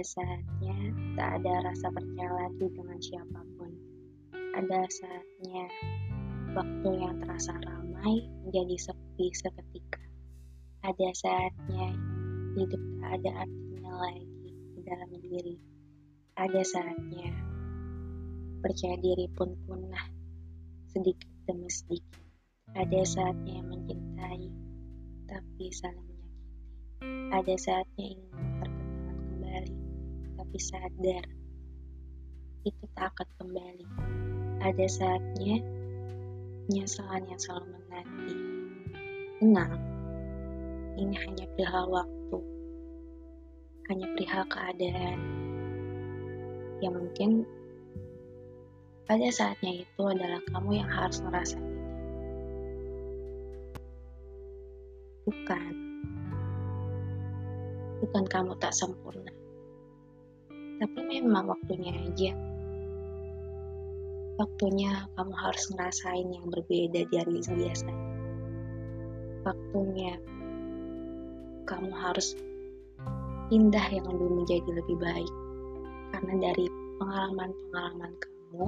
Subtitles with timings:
[0.00, 0.76] Saatnya
[1.12, 3.70] tak ada rasa percaya lagi dengan siapa pun.
[4.32, 5.64] Ada saatnya
[6.56, 10.00] waktu yang terasa ramai menjadi sepi seketika.
[10.80, 11.92] Ada saatnya
[12.56, 15.56] hidup tak ada artinya lagi di dalam diri.
[16.40, 17.30] Ada saatnya
[18.64, 20.06] percaya diri pun punah
[20.88, 22.24] sedikit demi sedikit.
[22.72, 24.48] Ada saatnya mencintai,
[25.28, 27.34] tapi saling menyakiti.
[27.34, 29.74] Ada saatnya ingin memperkenalkan kembali,
[30.50, 31.24] tapi sadar
[32.66, 33.86] itu tak akan kembali.
[34.58, 35.62] Ada saatnya
[36.66, 38.34] penyesalan yang selalu menanti.
[39.38, 39.78] Tenang,
[40.98, 42.38] ini hanya perihal waktu,
[43.94, 45.18] hanya perihal keadaan
[46.82, 47.46] yang mungkin
[49.06, 51.62] pada saatnya itu adalah kamu yang harus itu.
[55.30, 55.72] Bukan.
[58.02, 59.39] Bukan kamu tak sempurna.
[60.80, 62.32] Tapi memang waktunya aja.
[64.40, 67.92] Waktunya kamu harus ngerasain yang berbeda dari biasa.
[69.44, 70.16] Waktunya
[71.68, 72.32] kamu harus
[73.52, 75.32] pindah yang lebih menjadi lebih baik.
[76.16, 76.64] Karena dari
[76.96, 78.64] pengalaman-pengalaman kamu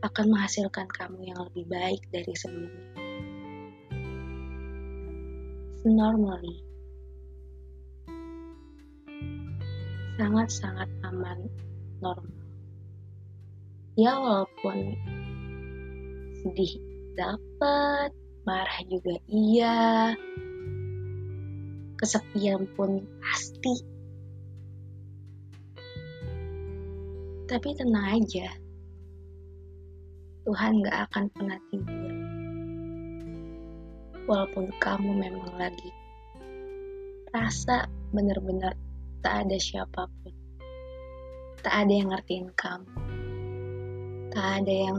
[0.00, 2.88] akan menghasilkan kamu yang lebih baik dari sebelumnya.
[5.84, 6.67] Normally,
[10.18, 11.46] sangat-sangat aman
[12.02, 12.42] normal.
[13.94, 14.98] Ya walaupun
[16.42, 16.74] sedih
[17.14, 18.10] dapat,
[18.42, 20.14] marah juga iya,
[22.02, 23.74] kesepian pun pasti.
[27.46, 28.50] Tapi tenang aja,
[30.44, 32.12] Tuhan gak akan pernah tidur.
[34.28, 35.90] Walaupun kamu memang lagi
[37.32, 38.76] rasa benar-benar
[39.22, 40.34] tak ada siapa pun.
[41.58, 42.90] Tak ada yang ngertiin kamu.
[44.30, 44.98] Tak ada yang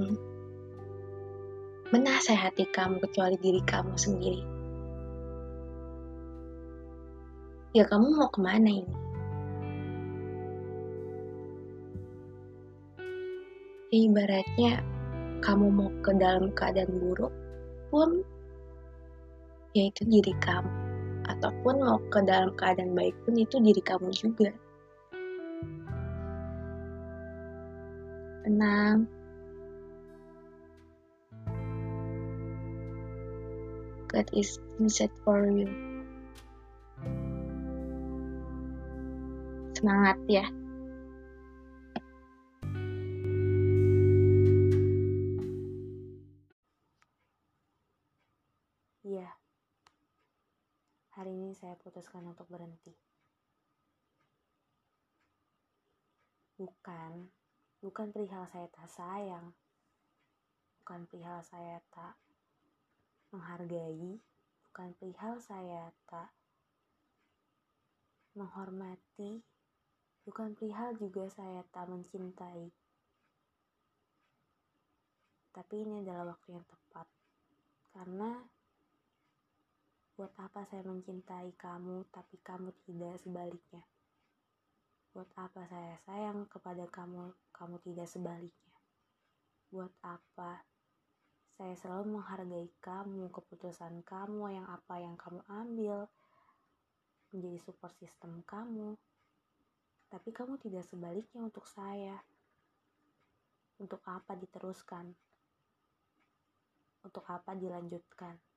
[1.95, 4.43] menasehati kamu kecuali diri kamu sendiri.
[7.71, 8.95] Ya kamu mau ke mana ini?
[13.89, 14.71] Ya, ibaratnya
[15.41, 17.33] kamu mau ke dalam keadaan buruk
[17.89, 18.21] pun
[19.73, 20.88] yaitu diri kamu
[21.29, 24.49] ataupun mau ke dalam keadaan baik pun itu diri kamu juga.
[28.43, 29.05] Tenang.
[34.09, 35.69] God is inside for you.
[39.77, 40.58] Semangat ya
[51.19, 52.95] hari ini saya putuskan untuk berhenti.
[56.55, 57.27] Bukan,
[57.83, 59.51] bukan perihal saya tak sayang,
[60.79, 62.15] bukan perihal saya tak
[63.35, 64.23] menghargai,
[64.71, 66.31] bukan perihal saya tak
[68.39, 69.43] menghormati,
[70.23, 72.71] bukan perihal juga saya tak mencintai.
[75.51, 77.11] Tapi ini adalah waktu yang tepat,
[77.91, 78.39] karena
[80.19, 83.79] Buat apa saya mencintai kamu, tapi kamu tidak sebaliknya?
[85.15, 88.75] Buat apa saya sayang kepada kamu, kamu tidak sebaliknya?
[89.71, 90.59] Buat apa
[91.55, 96.11] saya selalu menghargai kamu, keputusan kamu, yang apa yang kamu ambil,
[97.31, 98.99] menjadi support system kamu,
[100.11, 102.19] tapi kamu tidak sebaliknya untuk saya.
[103.79, 105.15] Untuk apa diteruskan?
[107.07, 108.48] Untuk apa dilanjutkan?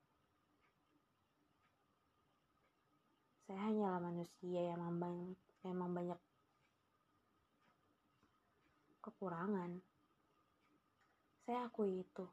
[3.52, 6.16] Saya hanyalah manusia yang memang, memang banyak
[9.04, 9.76] kekurangan.
[11.44, 12.24] Saya akui itu.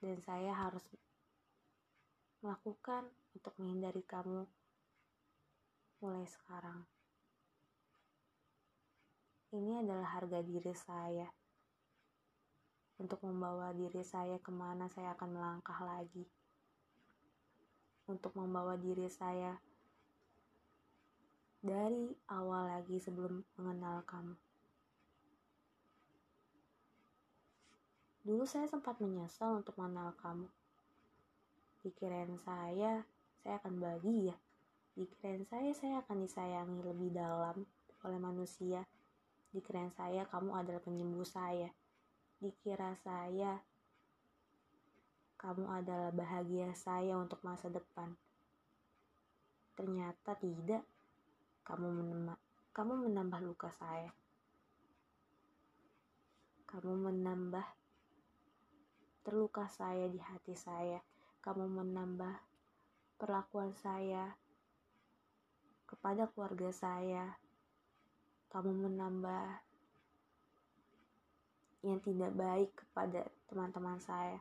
[0.00, 0.80] Dan saya harus
[2.40, 3.04] melakukan
[3.36, 4.48] untuk menghindari kamu
[6.00, 6.88] mulai sekarang.
[9.52, 11.28] Ini adalah harga diri saya
[12.96, 16.24] untuk membawa diri saya ke mana saya akan melangkah lagi
[18.08, 19.56] untuk membawa diri saya
[21.64, 24.36] dari awal lagi sebelum mengenal kamu.
[28.24, 30.48] Dulu saya sempat menyesal untuk mengenal kamu.
[31.84, 33.04] Pikiran saya,
[33.40, 34.36] saya akan bahagia.
[34.96, 37.64] Pikiran saya, saya akan disayangi lebih dalam
[38.04, 38.84] oleh manusia.
[39.52, 41.68] Pikiran saya, kamu adalah penyembuh saya.
[42.40, 43.60] Dikira saya,
[45.44, 48.16] kamu adalah bahagia saya untuk masa depan.
[49.76, 50.80] Ternyata tidak.
[51.68, 52.40] Kamu menambah,
[52.72, 54.08] kamu menambah luka saya.
[56.64, 57.66] Kamu menambah
[59.20, 61.04] terluka saya di hati saya.
[61.44, 62.40] Kamu menambah
[63.20, 64.32] perlakuan saya
[65.84, 67.36] kepada keluarga saya.
[68.48, 69.60] Kamu menambah
[71.84, 74.40] yang tidak baik kepada teman-teman saya.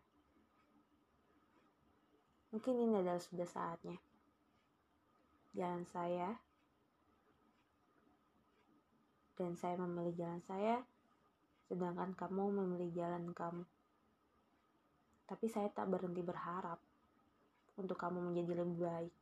[2.53, 3.97] Mungkin ini adalah sudah saatnya.
[5.57, 6.37] Jalan saya
[9.33, 10.85] dan saya memilih jalan saya,
[11.65, 13.65] sedangkan kamu memilih jalan kamu.
[15.25, 16.77] Tapi saya tak berhenti berharap
[17.73, 19.15] untuk kamu menjadi lebih baik.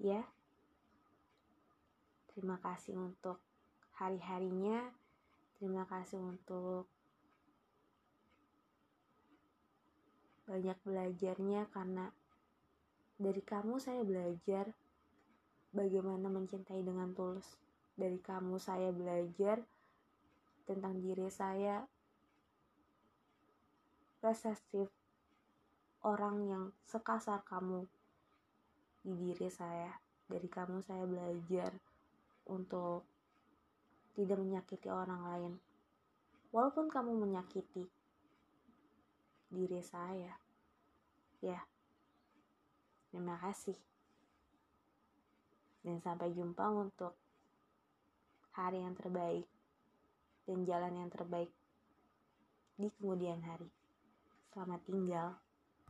[0.00, 0.26] Ya,
[2.34, 3.38] terima kasih untuk
[3.94, 4.90] hari-harinya.
[5.60, 6.88] Terima kasih untuk
[10.50, 12.10] banyak belajarnya karena
[13.14, 14.66] dari kamu saya belajar
[15.70, 17.46] bagaimana mencintai dengan tulus.
[17.94, 19.62] Dari kamu saya belajar
[20.66, 21.86] tentang diri saya
[24.18, 24.90] resesif
[26.02, 27.86] orang yang sekasar kamu
[29.06, 29.94] di diri saya.
[30.26, 31.70] Dari kamu saya belajar
[32.50, 33.06] untuk
[34.18, 35.52] tidak menyakiti orang lain.
[36.50, 37.99] Walaupun kamu menyakiti
[39.50, 40.38] diri saya.
[41.42, 41.60] Ya.
[43.10, 43.74] Terima kasih.
[45.82, 47.18] Dan sampai jumpa untuk
[48.54, 49.46] hari yang terbaik
[50.46, 51.50] dan jalan yang terbaik
[52.78, 53.66] di kemudian hari.
[54.54, 55.28] Selamat tinggal.